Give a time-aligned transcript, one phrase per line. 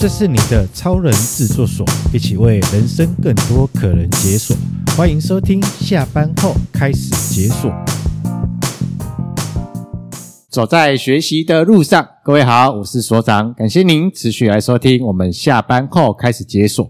[0.00, 4.56] 这是你的超人制作所，一起为人生更多可能解锁。
[4.96, 7.68] 欢迎收听，下班后开始解锁。
[10.48, 16.88] 走在学习的路上，各位好，我是所长，感谢您持续来收听我们下班后开始解锁。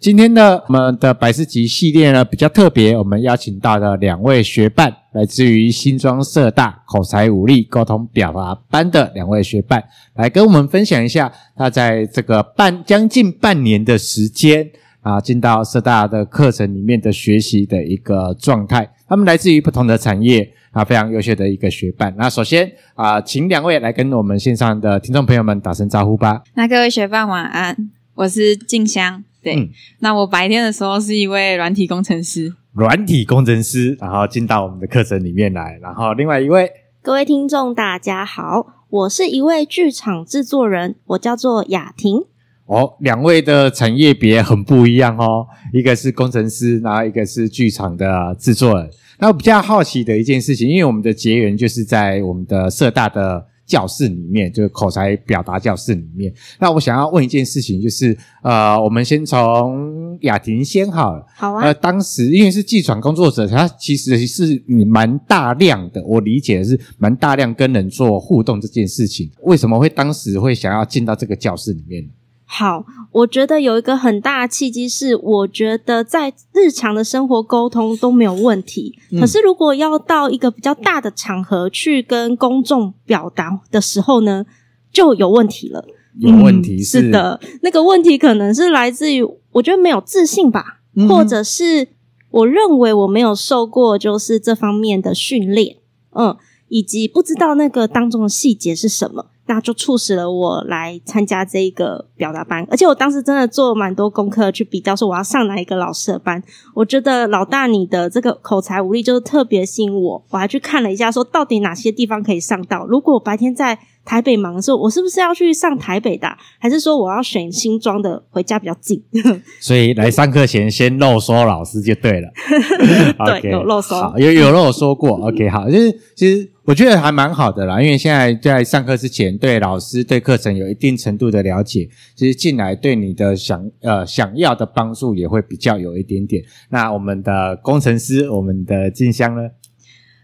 [0.00, 9.82] 今天呢，我们的百事集系列呢比较特别，我们邀请到了两位学伴，来自于新庄社大口才武力沟通表达班的两位学伴，
[10.14, 14.70] 来跟我们分享一下他在这个半将近半年的时间
[15.00, 18.88] 啊，进到社大的课程里面的学习的一个状态。
[19.08, 22.14] 他们来自于不同的产业啊，非常优秀的一个学伴。
[22.16, 26.44] 那首先啊，请两位来跟我们线上的听众朋友们打声招呼吧。
[26.54, 29.24] 那各位学伴晚安，我是静香。
[29.54, 29.70] 对，嗯、
[30.00, 35.78] 那我白天的时候是一位软体工程师，软体工程师，然后进到我们的课程里面来。
[35.80, 36.70] 然后另外一位，
[37.02, 42.24] 各位听众大家好，我是一位剧场制作人，我叫做雅婷。
[42.66, 48.90] 哦，两位的产业别很不一样哦，一个是工程师，然后一个是剧场的制作人。
[49.18, 53.46] 那我比较好奇的一件事情，因为我们的结缘就是在我们的社大的。
[53.68, 56.32] 教室里面就是口才表达教室里面。
[56.58, 61.24] 那我想要问一件事情，就是呃，我们先从雅婷先好了。
[61.36, 61.62] 好啊。
[61.62, 69.30] 呃，当时因为是技传工作者，他其实是你蛮大量的，我理解的是蛮大量跟人做互动这件事情。
[69.42, 72.10] 为什么会当时会想要进到这个教室里面呢？
[72.50, 84.46] 好，我觉得有一个很大的契机是，我觉得在日常的生活沟通都没有问题，嗯、可是如果要到一个比较大的场合去跟公众表达的时候呢，
[84.90, 85.84] 就有问题了。
[86.18, 89.22] 有问题是、嗯、是的，那个问题可能是来自于
[89.52, 91.88] 我觉得没有自信吧，嗯、或者是
[92.30, 95.76] 我认为我没有受过就是这方面的训练，
[96.12, 96.34] 嗯，
[96.68, 99.26] 以及不知道那个当中的细节是什么。
[99.50, 106.42] 那就促使了我来参加这一个表达班，而且我当时真的做蛮多功课去比较，说我要上哪一个老师的班。
[106.74, 112.84] 我觉得老大你的这个口才武力就是特别吸引我，我还去看了一下，说到底哪些地方可以上到。
[112.86, 113.78] 如果白天在
[114.08, 116.26] 台北忙的时候，我是不是要去上台北的？
[116.58, 119.00] 还是说我要选新庄的，回家比较近？
[119.60, 122.28] 所以来上课前先漏说老师就对了。
[123.40, 125.10] 对，有漏说，有有漏说过。
[125.28, 126.50] OK，好，就是其实。
[126.68, 136.44] 我觉得还蛮好的啦，因为现在在上课之前，对老师对课程有一定程度的了解，其实进来对你的想呃想要的帮助也会比较有一点点。
[136.68, 139.48] 那我们的工程师，我们的静香呢？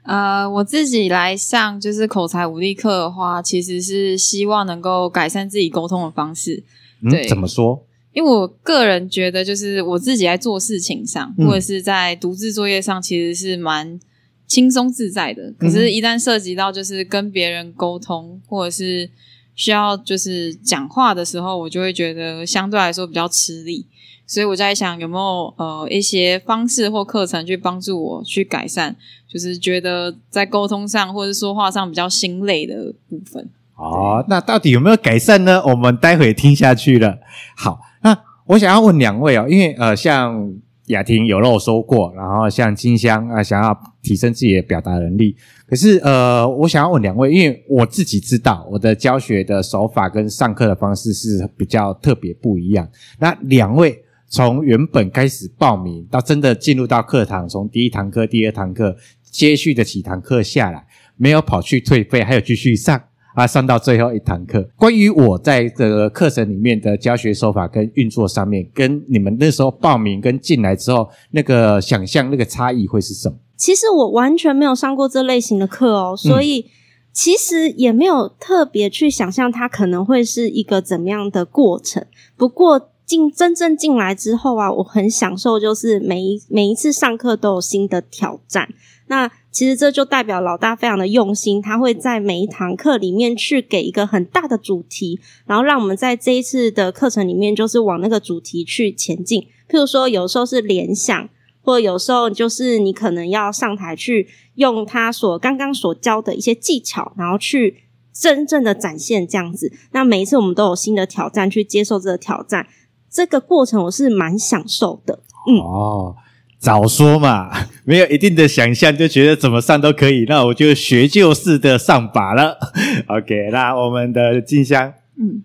[0.05, 6.63] 呃，我自己来上就是口才武力课的话，其实是希望能够改善自己沟通的方式。
[7.11, 7.85] 对，嗯，怎么说？
[8.13, 14.01] 因为我个人觉得，就是我自己在做事情上，嗯，或者是在独自作业上，其实是蛮。
[14.47, 19.09] 轻松自在的，可是，一旦涉及到就是跟别人沟通，或者是
[19.55, 23.87] 需要就是讲话的时候，我就会觉得相对来说比较吃力。
[24.27, 28.97] 所以我在想，有没有呃一些方式或课程去帮助我去改善，
[29.29, 33.51] 就是觉得在沟通上或者说话上比较心累的部分。
[33.77, 35.63] 哦，那到底有没有改善呢？
[35.67, 37.19] 我们待会听下去了。
[37.57, 38.17] 好，那
[38.47, 40.55] 我想要问两位哦，因为呃像。
[40.87, 45.35] 雅婷有漏说过，然后像金香啊，想要提升自己的表达能力。
[45.67, 52.87] 可是呃，我想要问两位，因为我自己知道我的教学的手法跟上课的方式是比较特别不一样。
[53.19, 63.03] 那两位从原本开始报名到真的进入到课堂，从第一堂课、第二堂课接续的几堂课下来，没有跑去退费，还有继续上。
[63.35, 73.37] 啊，上到最后一堂课，关于我在这个课程里面的教学手法跟运作上面，跟你们那时候报名跟进来之后那个想象那个差异会是什么？
[73.57, 76.67] 其实我完全没有上过这类型的课哦，所以
[77.13, 82.07] 其实也没有特别去想象它可能会是一个怎么样的过程。
[82.37, 88.69] 不过进真正进来之后啊，我很享受，就是每一每一次上课都有新的挑战。
[89.07, 99.43] 那其实这就代表老大非常的用心，他会在每一堂课里面去给一个很大的主题，然后让我们在这一次的课程里面就是往那个主题去前进。
[99.69, 101.29] 譬如说，有时候是联想，
[101.63, 109.73] 或者有时候就是你可能要上台去用他所刚刚所教的一些技巧，然后去真正的展现这样子。
[109.93, 112.67] 那每一次我们都有新的挑战，去接受这个挑战，
[113.09, 115.21] 这个过程我是蛮享受的。
[115.49, 115.61] 嗯。
[115.61, 116.17] 哦。
[116.65, 117.51] 早说嘛，
[117.85, 122.59] 没有一定的想象就觉得怎么上都可以，那我就学就式的上把了。
[123.07, 125.43] OK，那我们的静香，嗯，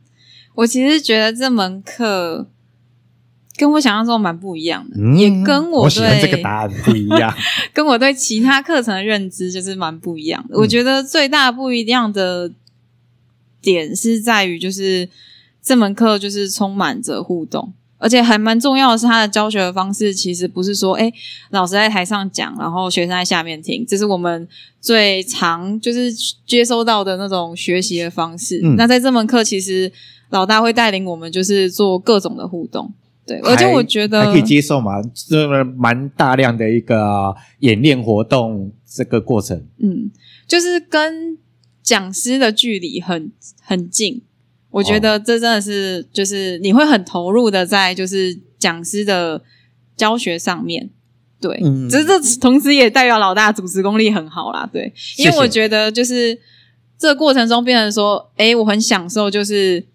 [0.55, 2.47] 我其实觉得这门课
[3.57, 7.35] 跟我想象中蛮不一样的，嗯、也跟我对我喜欢这个答案不一样，
[7.73, 10.55] 跟我对其他课程的认知就是蛮不一样的。
[10.55, 12.49] 嗯、我觉得最大不一样的
[13.61, 15.09] 点是在于，就是
[15.61, 17.73] 这门课就是充满着互动。
[17.99, 21.11] 而且还蛮重要的是，他的教学的方式其实不是说，哎，
[21.51, 24.47] 老师在台上讲，然后学生在下面听，这是我们
[24.79, 26.09] 最常就是
[26.47, 28.61] 接收到的那种学习的方式。
[28.63, 29.91] 嗯、那在这门课，其实
[30.29, 32.93] 老大会带领我们就是做各种的互动，
[33.27, 40.09] 对，而且我觉得还可以接受嘛，这么蛮大量的一个演练活动这个过程，嗯，
[40.47, 41.37] 就是跟
[41.83, 43.31] 讲师的距离很
[43.61, 44.21] 很近。
[44.71, 49.41] 我觉得这真的是，就是你会很投入的在就是讲师的
[49.97, 50.89] 教学上面，
[51.41, 54.93] 对，嗯，只是这同时也代表老大主持功力很好啦，对。
[55.17, 56.39] 因为我觉得就是
[56.97, 59.85] 这个过程中变成说，哎，我很享受，就是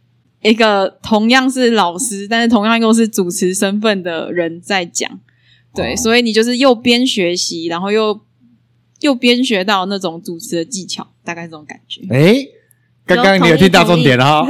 [0.42, 5.20] 一个同样是老师，但是同样又是主持身份的人在讲，
[5.74, 8.20] 对，哦，所以你就是又边学习，然后又
[9.00, 12.48] 又边学到那种主持的技巧，大概这种感觉，诶
[13.06, 14.48] 刚刚你有听到重点了哈，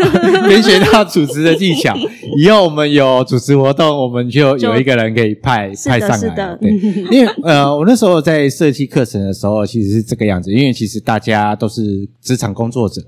[0.49, 1.93] 先 学到主持的技巧，
[2.39, 6.57] 以后我们有主持活动，我们就有一个人可以派派上来。
[6.61, 6.71] 对，
[7.11, 10.53] 因为呃，我那时候在设计课程的时候，其实是这个样子。
[10.53, 13.03] 因为其实大家都是职场工作者，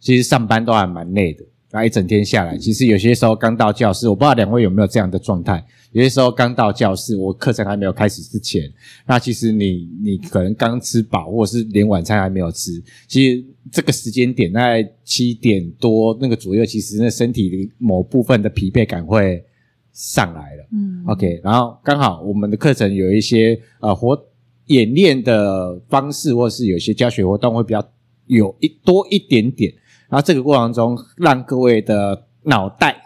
[0.00, 1.44] 其实上班都还蛮累的。
[1.70, 5.62] 那一整天下来，其实有些时候刚到教室，我不知道两位有没有这样的状态。
[5.92, 8.62] 有些时候刚到教室，我课程还没有开始之前，
[9.06, 12.82] 那其实你你可能刚吃饱，或者是连晚餐还没有吃。
[13.06, 19.44] 其实这个时间点，大概七点多那个左右，其实那身体的某部分的疲惫感会
[19.92, 20.68] 上来了。
[20.72, 24.18] 嗯，OK，然后刚好我们的课程有一些呃活
[24.66, 27.86] 演练的方式，或是有些教学活动会比较
[28.26, 29.70] 有一多一点点。
[30.08, 32.96] 然后这个过程中，让各位的脑袋、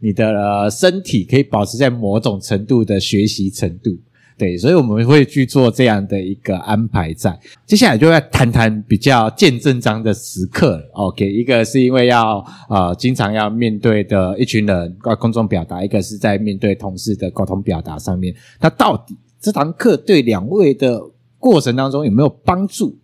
[0.00, 3.96] 你的、呃、身体可以保持在某种程度的学习程度，
[4.36, 7.38] 对，所以我们会去做这样的一个安排在。
[7.64, 18.34] 接下来就要谈谈比较见证章的时刻，OK，一个是因为要呃经常要面对的一群人要公众表达，一个是在面对同事的沟通表达上面。
[18.60, 21.00] 那到底这堂课对两位的
[21.38, 22.98] 过程当中有没有帮助？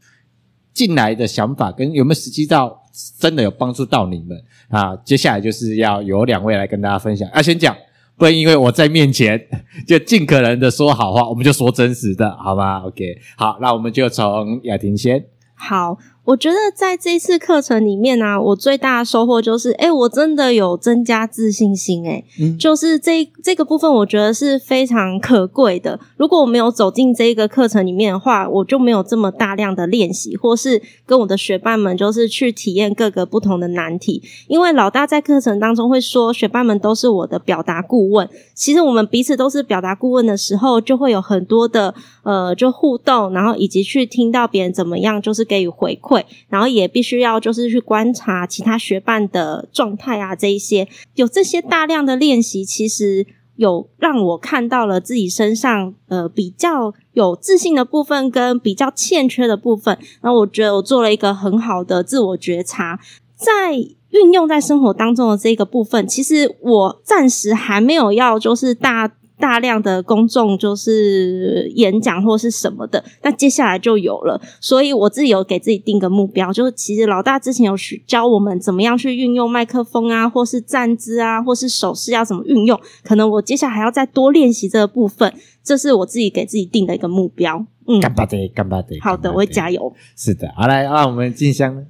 [0.72, 2.82] 进来的想法跟有没有实际到
[3.18, 4.94] 真的有帮助到你们啊？
[5.04, 7.28] 接下来就是要有两位来跟大家分享。
[7.30, 7.76] 啊，先讲，
[8.16, 9.40] 不能因为我在面前
[9.86, 15.24] 就尽可能的说好话，我们就说真实的，好吗？OK，好，那我们就从雅婷先。
[15.54, 15.98] 好。
[16.24, 26.00] 我觉得在这一次课程里面呢、啊，我最大的收获就是，哎，我真的有增加自信心，哎、嗯，就是这这个部分，我觉得是非常可贵的。
[26.16, 34.22] 如果我没有走进这一个课程里面的话，我就没有这么大量的练习，或是跟我的学伴们就是去体验各个不同的难题。
[34.48, 38.26] 因为老大在课程当中会说，学伴们都是我的表达顾问。
[38.54, 46.13] 其实我们彼此都是表达顾问的时候，就会有很多的呃，就互动，然后以及去听到别人怎么样，就是给予回馈。
[46.48, 53.26] 然后也必须要就是去观察其他学伴的状态啊，这一些有这些大量的练习，其实
[53.56, 59.96] 有让我看到了自己身上呃比较有自信的部分跟比较欠缺的部分。
[60.20, 63.00] 然后我觉得我做了一个很好的自我觉察，
[63.34, 63.74] 在
[64.10, 69.10] 运用在生活当中的这个部分，其实我暂时还没有要就是大。
[69.38, 74.40] 大量的公众就是演讲或是什么的，那接下来就有了。
[74.60, 77.74] 所以我自己有给自己定个目标，就是其实老大之前有
[78.06, 82.80] 教我们怎么样去运用麦克风啊，或是站姿啊，或是手势要怎么运用。
[83.02, 87.66] 可能我接下来还要再多练习这个部分，这是我自己给自己定的一个目标。
[87.86, 88.96] 嗯，干巴的，干巴的。
[89.00, 89.92] 好的，我会加油。
[90.16, 91.82] 是的，好来，让我们静香呢？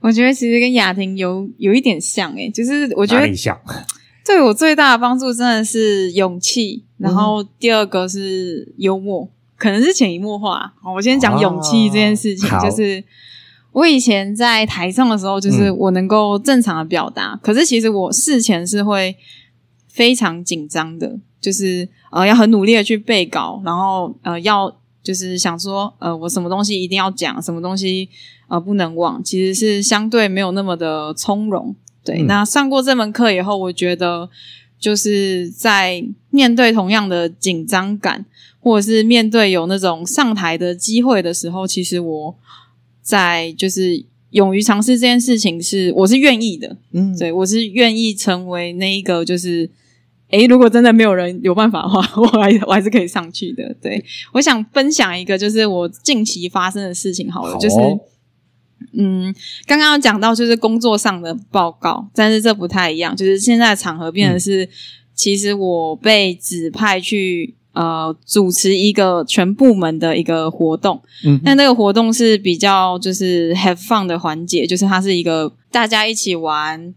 [0.00, 3.26] 我觉得其实跟雅婷有有一点像，诶，就是我觉得。
[4.24, 4.36] 像。
[4.36, 10.72] 对我最大的帮助真的是勇气，然后第二个是幽默，可能是潜移默化。
[10.94, 13.04] 我先讲勇气这件事情，哦、就是
[13.72, 19.16] 我以前在台上的时候，就是我能够正常的表达，嗯、可是其实我事前是会
[19.88, 28.08] 非常紧张的，就是呃要很努力的去背稿，然后呃要就是想说呃我什么东西一定要讲，什么东西
[28.48, 31.74] 呃不能忘，其实是相对没有那么的从容。
[32.04, 34.28] 对，那上过这门课以后，我觉得
[34.78, 38.26] 就是在面对同样的紧张感，
[38.58, 42.36] 或者是面对有那种上台的机会的时候，其实我
[43.00, 49.70] 在就是勇于尝试这件事情是我是愿意的，嗯，对，我是愿意成为那一个就是，
[50.30, 53.76] 诶，如果真的没有人有办法的话，我还我还是可以上去的。
[53.80, 57.76] 对，我想分享一个就是我近期发生的事情好了，好哦，就是。
[58.92, 59.34] 嗯，
[59.66, 63.14] 刚刚讲到就是工作上的报告，但是这不太一样。
[63.16, 64.68] 就是现在的场合变的是，嗯、
[65.14, 71.02] 其实我被指派去呃主持一个全部门的一个活动。
[71.24, 76.94] 嗯，但那个活动是比较就是 have fun 的环节，就是它是一个大家一起玩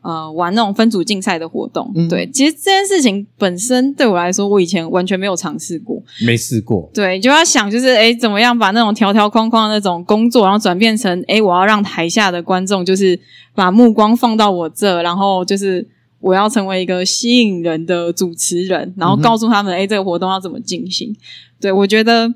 [0.00, 13.18] 呃，玩那种分组竞赛的活动，嗯、对，其实这件事情本身对我来说，我以前完全没有尝试过，没试过，对，就要想就是，哎怎么样把那种条条框框的那种工作，然后转变成，哎我要让台下的观众就是
[13.54, 15.86] 把目光放到我这，然后就是
[16.20, 21.14] 我要成为一个吸引人的主持人，然后告诉他们，哎、嗯、这个活动要怎么进行，
[21.60, 22.32] 对，我觉得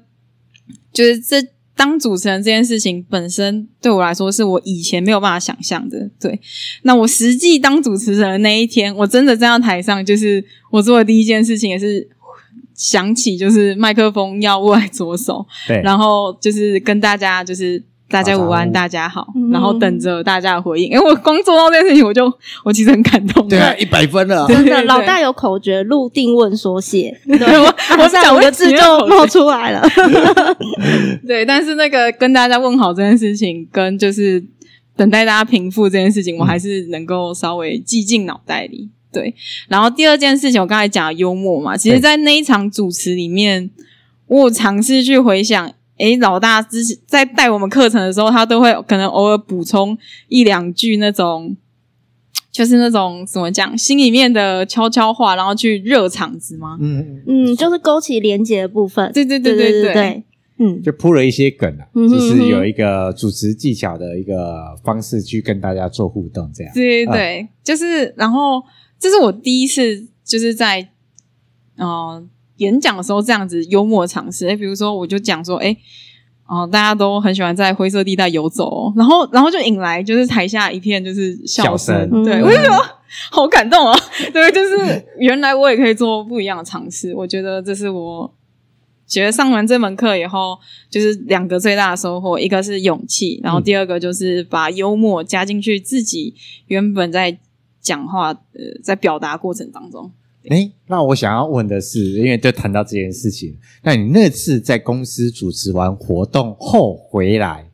[0.92, 1.36] 就是这。
[1.76, 6.10] 当主持人这件事情本身对我来说是我以前没有办法想象的。
[6.20, 6.40] 对，
[6.82, 12.08] 那我实际当主持人的那一天，我真的站在台上，就是我做的第一件事情，也是
[12.74, 17.82] 想起就是麦克风要握在左手，对，然后就是跟大家就是。
[18.12, 20.90] 大家午安，大家好，嗯、然后等着大家的回应。
[20.90, 22.30] 因 为我光做到这件事情，我就
[22.62, 23.48] 我其实很感动。
[23.48, 24.82] 对啊，一百分了，真的。
[24.84, 27.18] 老大有口诀：入、定、问、所写。
[27.26, 27.64] 对，我
[27.98, 29.82] 我讲五个字就冒出来了。
[31.26, 34.44] 对，但是那个跟大家问好这件事情，跟就是
[34.94, 38.90] 等待大家平复这件事情，我还是能够稍微记进脑袋里。
[39.10, 39.34] 对，
[39.68, 43.70] 然后第二件事情，我刚才讲幽默嘛，其实，在那一场主持里面，
[44.26, 45.72] 我有尝试去回想。
[45.98, 49.96] 诶，老大之前在带我们课程的时候，他都会可能偶尔补充
[50.28, 51.56] 一两句那种，
[52.50, 56.76] 就是那种怎么讲，心里面的悄悄话，然后去热场子吗？
[56.80, 59.12] 嗯嗯，就是勾起连接的部分。
[59.12, 60.24] 对对对对对对，
[60.58, 66.72] 嗯，就铺了一些梗啊，嗯、就是有一个主持技巧的一个方式去跟大家做互动，这样。
[66.74, 68.62] 对对对，嗯、就是然后
[68.98, 70.80] 这是我第一次就是在，
[71.76, 72.28] 嗯、呃。
[72.56, 75.76] 演讲的时候这样子幽默尝试，诶比如说我就讲说，哎
[76.46, 82.78] 哦，大家都很喜欢在灰色地带游走，哦，然后然后就引来就是台下一片就是笑声，笑声对，嗯、我就觉得
[83.30, 83.98] 好感动啊，
[84.34, 88.30] 对，就是原来我也可以做不一样的尝试，我觉得这是我
[89.06, 90.58] 觉得上完这门课以后，
[90.90, 96.34] 就是两个最大的收获，一个是勇气，然后第二个就是把幽默加进去自己
[96.66, 97.38] 原本在
[97.80, 100.10] 讲话呃在表达过程当中。
[100.50, 107.70] 诶，那我想要问的是，因为就谈到这件事情，那你那次在公司主持完活动后回来，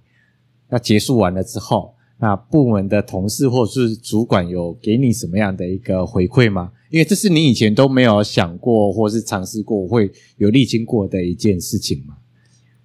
[0.69, 6.73] 那结束完了之后，那部门的同事或是主管有给你什么样的一个回馈吗？
[6.91, 12.17] 因为这是你以前都没有想过或是尝试过会有历经过的一件事情吗？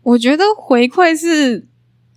[0.03, 1.67] 我觉得回馈是，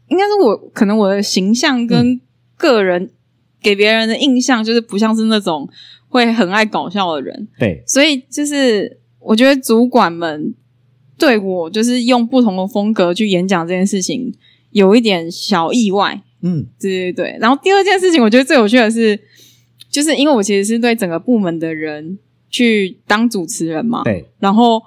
[0.09, 2.21] 应该是我可能我的形象跟
[2.57, 3.11] 个人
[3.61, 5.69] 给别人的印象就是不像是那种。
[6.17, 10.55] 会很爱搞笑的人，对，所以就是我觉得主管们
[11.19, 14.33] 对我就是用不同的风格去演讲这件事情
[14.71, 17.37] 有一点小意外，嗯，对对对。
[17.39, 19.19] 然后第二件事情，我觉得最有趣的是，
[19.91, 22.19] 就是因为我其实是对整个部门的人
[22.49, 24.25] 去当主持人嘛，对。
[24.39, 24.83] 然后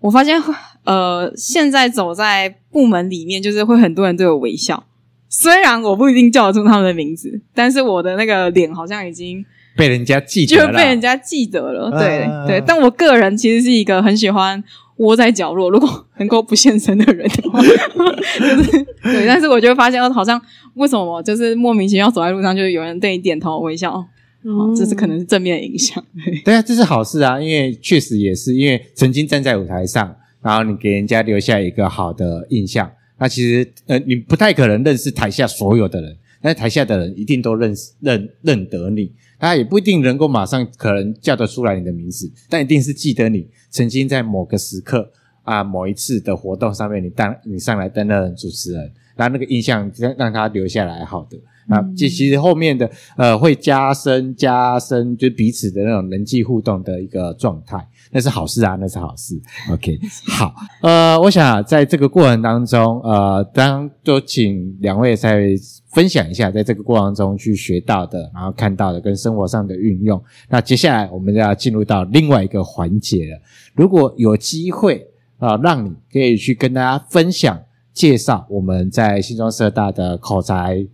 [0.00, 0.42] 我发现，
[0.84, 4.86] 呃，现在走在部门里面，就是会很多人对我微笑，
[5.28, 9.44] 虽然我不一定叫得出他们的名字，但是我的那个脸好像已经。
[9.76, 12.62] 被人家记得了，就被人家记得了，对、啊、对。
[12.66, 14.62] 但我个人其实是一个很喜欢
[14.96, 19.26] 窝在角落，如果能够不现身的人的话， 就是对。
[19.26, 20.40] 但是我就会发现，哦好像
[20.74, 24.02] 为什么就是莫名其妙走在路上，就有人对你点头微笑，
[24.44, 26.02] 嗯，这是可能是正面的影响。
[26.24, 32.90] 对，对啊，这是好事啊，因为确实也是因为曾经站在舞台上，然后你给人家留下一个好的印象。
[33.18, 39.10] 那其实呃，你不太可能认识台下所有的人，但是台下的人一定都认识认认得你。
[39.38, 45.10] 他也不一定能够马上可能叫得出来你的名字，但一定是记得你曾经在某个时刻
[45.42, 51.36] 啊，某一次的活动上面你当你上来担任主持人，然后那个印象让让他留下来好的。
[51.68, 57.76] 那其其实后面的呃会加深加深就彼此的那种人际互动的一个状态，
[58.12, 59.34] 那是好事啊，那是好事。
[59.72, 65.48] OK， 好，呃，我想在这个过程当中，呃，当就请两位再
[65.92, 70.22] 分享一下，在这个过程中去学到的，然后看到的跟生活上的运用。
[70.48, 73.40] 那接下来我们就要进入到另外一个环节了。
[73.74, 75.04] 如果有机会
[75.38, 77.60] 啊，呃，让你可以去跟大家分享
[77.92, 80.86] 介绍我们在新庄社大的口才。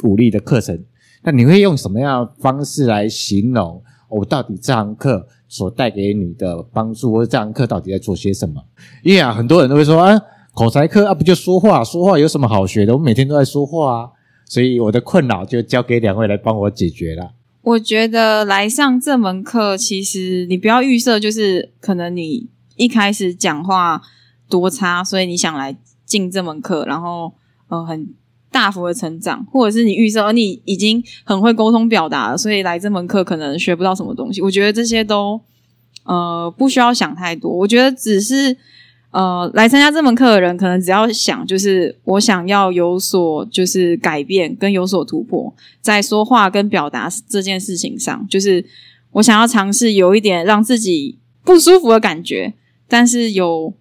[0.00, 0.84] 鼓励的课程，
[1.22, 8.62] 那你会用什么样的方式来形容我、到底这堂课所带给你的帮助，或者这堂课到底在做些什么？
[9.02, 10.18] 因为啊，很多人都会说啊，
[10.54, 11.82] 口才课啊，不就说话？
[11.82, 12.94] 说话有什么好学的？
[12.94, 14.10] 我每天都在说话啊，
[14.46, 17.32] 所以我的困扰就交给两位来帮我解决了。
[17.62, 24.00] 我觉得来上这门课，其实你不要预设，就是可能你一开始讲话
[24.48, 25.76] 多差，所以你想来
[26.06, 27.32] 进这门课，然后
[27.68, 28.08] 呃很。
[28.50, 34.40] 大幅的成长，或者是你预设，而你已经很会沟通表达了，所以来这门课可能学不到什么东西。
[34.40, 35.40] 我觉得这些都
[36.04, 37.50] 呃不需要想太多。
[37.50, 38.56] 我觉得只是
[39.10, 48.62] 呃，来参加这门课的人，可能只要想，就是我想要有所就是改变跟有所突破，在说话跟表达这件事情上，就是
[49.12, 52.52] 我想要尝试有一点让自己不舒服的感觉，
[52.86, 53.72] 但是有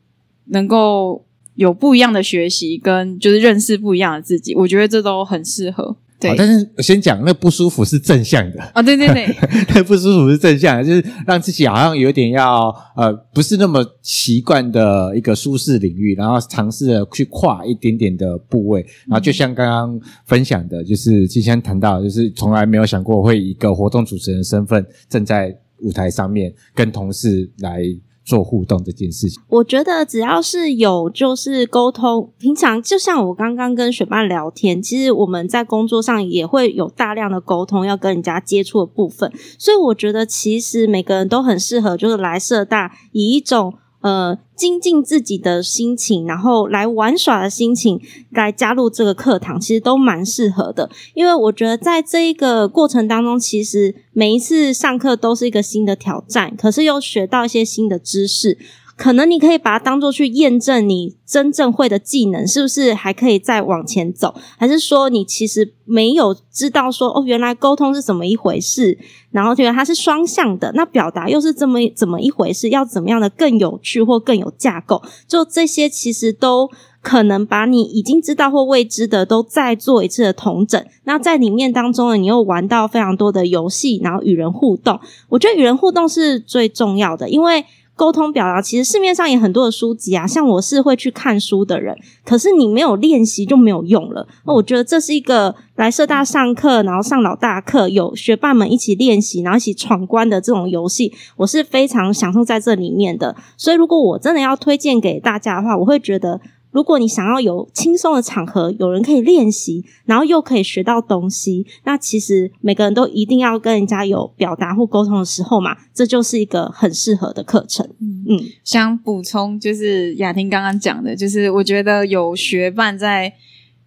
[0.45, 1.25] 能够
[1.57, 5.97] 有不一样的学习跟就是认识不一样的自己，我觉得这都很适合。
[6.19, 9.27] 对，但是我先讲，那不舒服是正向的啊、哦，对对对，
[9.75, 27.83] 那不舒服是正向的，就是让自己好像有点要呃，不是那么习惯的一个舒适领域，然后尝试着去跨一点点的部位，然后就像刚刚分享的，就是之前谈到，就是从来没有想过会以一个活动主持人身份站在舞台上面跟同事来。
[28.27, 43.73] 做互动这件事情，我觉得只要是有就是沟通，平常就像我刚刚跟雪曼聊天，其实我们在工作上也会有大量的沟通，要跟人家接触的部分，所以我觉得其实每个人都很适合，就是来社大以一种。
[44.01, 47.99] 呃，精进自己的心情，然后来玩耍的心情，
[48.29, 50.89] 来加入这个课堂，其实都蛮适合的。
[51.13, 58.57] 因为我觉得在这一个过程当中，其实每一次上课都是一个新的挑战，可是又学到一些新的知识。
[58.97, 68.97] 可能你可以把它当做去验证你真正会的技能是不是还可以再往前走，还是说你其实没有知道说哦，原来沟通是怎么一回事，
[69.29, 76.67] 然后觉得它是双向的，那表达又是这么怎么一回事，要怎么样的更有趣或更有架构，就这些其实都
[77.03, 80.83] 可能把你已经知道或未知的都再做一次的同整。
[81.03, 84.99] 那在里面当中呢，你又玩到非常多的游戏，然后与人互动，
[85.29, 87.63] 我觉得与人互动是最重要的，因为。
[87.97, 94.27] 沟通表达，其实市面上也很多的书籍啊，像我是会去看书的人，可是你没有练习就没有用了。
[94.45, 103.35] 那我觉得这是一个来社大上课，然后上老大课，有学霸们一起练习，然后一起闯关的这种游戏，我是非常享受在这里面的。
[103.57, 106.39] 所以如果我真的要推荐给大家的话，我会觉得。
[106.71, 117.87] 如果你想要有轻松的场合，有人可以练习，然后又可以学到东西，那其实每个人都一定要跟人家有表达或沟通的时候嘛，这就是一个很适合的课程。
[117.99, 123.33] 嗯，想补充就是雅婷刚刚讲的，就是我觉得有学伴在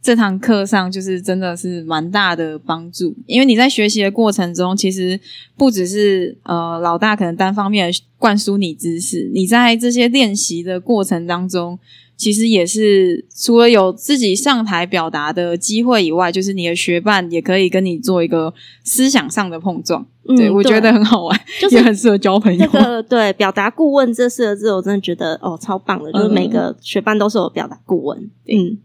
[0.02, 5.20] 这堂课上，就是真的是蛮大的帮助，因为你在学习的过程中，其实
[5.57, 11.78] 不只是呃老大可能单方面灌输你知识，你在这些练习的过程当中。
[12.20, 18.52] 其实也是除了有自己上台表达的机会以外，就是你的学伴也可以跟你做一个
[18.85, 20.06] 思想上的碰撞。
[20.28, 22.66] 嗯、对，我觉得很好玩，就是也很适合交朋友。
[22.66, 28.18] 这个对表达顾问这四个字，我真的觉得哦超棒的，就是每个学伴都是我表达顾问。
[28.46, 28.76] 嗯，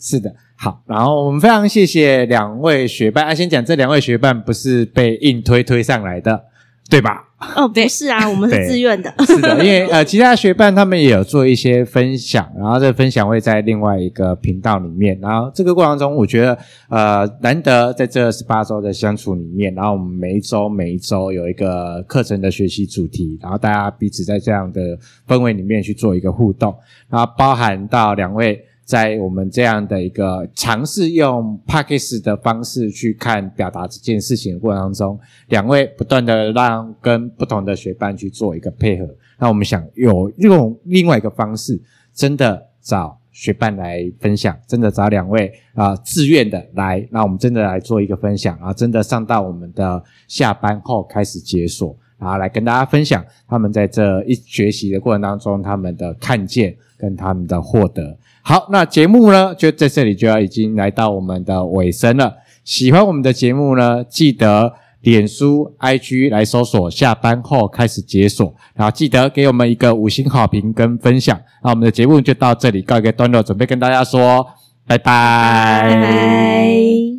[0.00, 0.82] 是的，好。
[0.86, 3.26] 然后我们非常谢谢两位学伴。
[3.26, 6.44] 啊，先讲这两位学伴不是被硬推推上来的，
[6.90, 7.24] 对吧？
[7.56, 9.10] 哦，不是啊，我们是自愿的。
[9.24, 15.18] 是的，因为呃，其他学伴他们也有做一些分享，然后这个分享会在另外一个频道里面。
[15.22, 16.58] 然后这个过程中，我觉得
[16.90, 26.74] 呃，难得在这十八周的相处里面，然后我们每一周每一周有一个课程的学习主题，然后大家彼此在这样的氛围里面去做一个互动，
[27.08, 28.62] 然后包含到两位。
[28.90, 39.08] 在我们这样的一个尝试用 Podcast 的方式去看表达这件事情的过程当中，两位不断的让跟不同的学伴去做一个配合。
[39.38, 41.80] 那我们想有用另外一个方式，
[42.12, 58.18] 真的找学伴来分享，真的找两位啊、自愿的来，那我们真的来做一个分享，啊真的上到我们的下班后开始解锁，然后来跟大家分享他们在这一学习的过程当中他们的看见跟他们的获得。
[58.42, 62.34] 好，那节目呢，就在这里就要已经来到我们的尾声了。
[62.64, 64.72] 喜欢我们的节目呢，记得
[65.02, 71.38] 脸书、IG 来搜索，下班后开始解锁，然后记得给我们一个五星好评跟分享。
[71.62, 74.46] 那我们的节目就到这里告一个段落，准备跟大家说
[74.86, 75.82] 拜拜。
[75.88, 77.09] 拜拜。